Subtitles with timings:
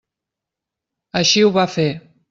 [1.23, 1.91] Així ho va fer.